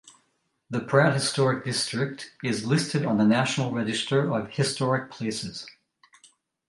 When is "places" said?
5.11-5.67